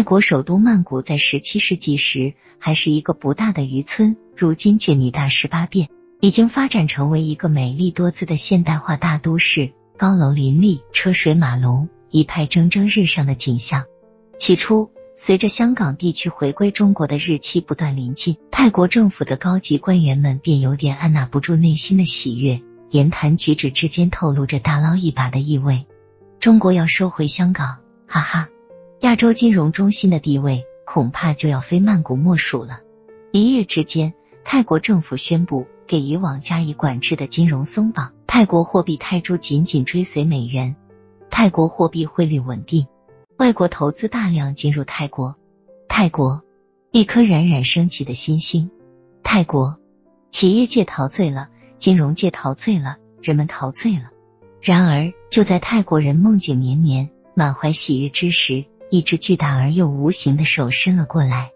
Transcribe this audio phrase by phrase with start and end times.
[0.00, 5.90] 泰国首都曼谷在十七世纪时还是一个不大的渔村，如今却女大十八变，
[6.20, 13.84] 已经发展成为一个美丽多姿的现代化大都市，高楼林立，车水马龙，一派蒸蒸日上的景象。
[14.38, 25.84] 起初，随着香港地区回归中国的日期不断临近，泰国政府的高级官员们便有点按捺不住内心的喜悦，言谈举止之间透露着大捞一把的意味。
[26.38, 28.48] 中国要收回香港，哈哈。
[29.00, 32.80] 亚洲金融中心的地位恐怕就要非曼谷莫属了。
[33.32, 34.12] 一夜之间，
[34.44, 40.76] 泰国政府宣布给以往加以管制的金融松绑，泰国货币泰铢紧紧追随美元，
[41.30, 42.88] 泰国货币汇率稳定，
[43.38, 45.34] 外国投资大量进入泰国。
[45.88, 46.42] 泰国，
[46.92, 48.70] 一颗冉冉升起的新星。
[49.22, 49.78] 泰国，
[50.30, 54.10] 企业界陶醉了，金融界陶醉了，人们陶醉了。
[54.60, 61.52] 然而，就在泰国人梦境绵绵、满怀喜悦之时，一只巨大而又无形的手伸了过来。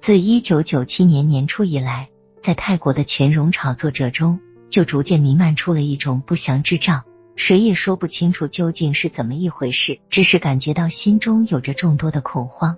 [0.00, 2.10] 自一九九七年年初以来，
[2.42, 7.02] 在泰国的全融炒作者中，就逐渐弥漫出了一种不祥之兆。
[7.36, 12.76] 谁也说不清楚究竟是怎么一回事，只是感觉到心中有着众多的恐慌。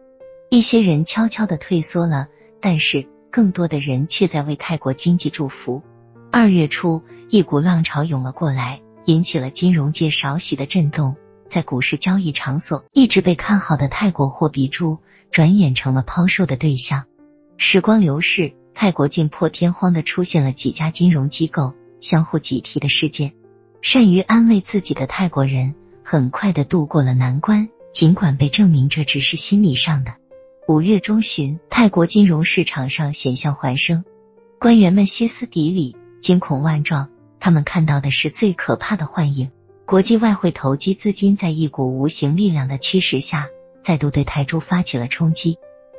[0.51, 2.29] 一些人悄悄的退缩了，
[2.61, 5.83] 但是更多的人却在为泰国经济祝福。
[6.31, 11.17] 二月初，一股浪潮涌了过来，引起了金融界少许的震动。
[11.49, 14.99] 在股市交易场所一直被看好的泰国货币珠，
[15.31, 17.05] 转眼成了抛售的对象。
[17.57, 23.33] 时光流逝，泰国竟破天荒的出现了几家金融机构相互挤提的事件。
[23.81, 30.15] 善于安慰自己的泰国人很快的度过了难关，尽管被证明这只是心理上的。
[30.69, 34.05] 五月中旬，泰国金融市场上险象环生，
[34.59, 37.09] 官员们歇斯底里，惊恐万状，
[37.39, 39.53] 他们看到的是最可怕的幻影。
[39.87, 43.49] 国际外汇投机资金在一股无形力量的驱使下，
[43.83, 45.59] 再度对泰铢发起了冲击。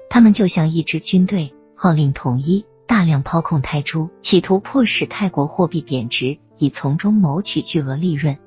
[0.09, 8.37] 他们就像一支军队，号令统一，大量抛空泰铢，企图迫使泰国货币贬值，以从中谋取巨额利润。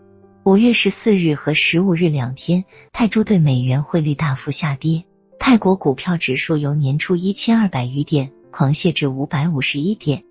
[0.45, 5.05] 五月十四日和十五日两天，泰铢对美元汇率大幅下跌，
[5.39, 10.23] 泰国股票指数由年初一千二百余点狂泻至五百五十一点。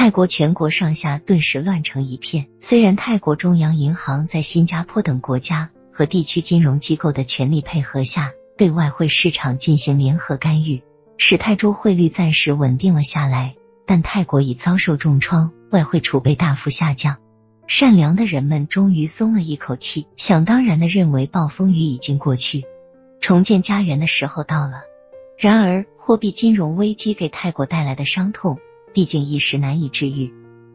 [0.00, 2.46] 泰国全国上下顿时乱成一片。
[2.60, 10.84] 虽然泰国中央银行在新加坡等国家和地区金融机构的全力配合下，对外汇市场进行联合干预，
[11.16, 17.16] 使泰铢汇率暂时稳定了下来，但泰国已遭受重创，外汇储备大幅下降。
[17.66, 22.62] 善良的人们终于松了一口气，想当然的认为暴风雨已经过去，
[23.20, 24.82] 重建家园的时候到了。
[25.36, 28.60] 然而，货币金融危机给泰国带来的伤痛。
[28.92, 30.32] 毕竟一时难以治愈，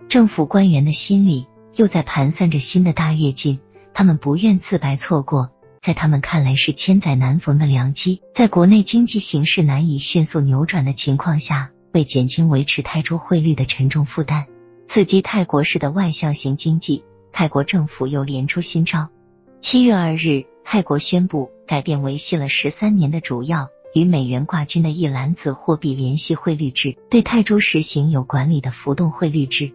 [0.08, 3.60] 政府官员的心里又在盘算着新的大跃进，
[3.94, 5.52] 他们不愿自白错过，
[5.82, 8.22] 在他们看来是千载难逢的良机。
[8.34, 14.46] 在国内经济形势难以迅速扭转的情况下，为减轻维持泰铢汇率的沉重负担，
[14.88, 19.10] 刺激泰国式的外向型经济，泰国政府又连出新招。
[19.60, 23.70] 七月二日，泰国宣布改变维系了十三年的主要。
[23.94, 29.72] 与美元挂军的一篮子货币联系汇率制，对泰铢实行有管理的浮动汇率制。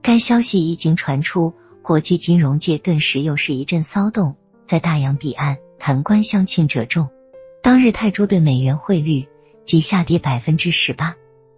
[0.00, 1.52] 该消息一经传出，
[1.82, 4.36] 国际金融界顿时又是一阵骚动。
[4.66, 7.08] 在大洋彼岸，谈官相庆者众。
[7.62, 9.26] 当日泰铢对美元汇率
[9.64, 11.16] 即下跌百分之十八。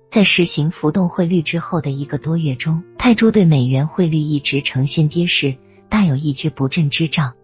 [0.08, 5.56] 在实行浮动汇率之后的一个多月中，泰铢对美元汇率一直呈现跌势，
[5.88, 7.34] 大有一蹶不振之兆。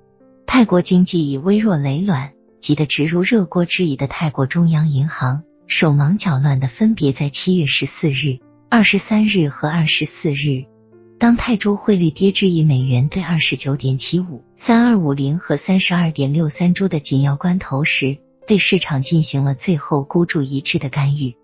[0.45, 2.33] 泰国经济已微弱累卵。
[2.61, 10.65] 急得直如热锅之蚁的泰国中央银行，手忙脚乱的分别在七月十四日、二十三日和二十四日，
[11.19, 21.37] 当泰铢汇率跌至一美元兑二十九点七五、三二五零和三十二点六三铢的紧要关头时，对市场进行了最后孤注一掷的干预。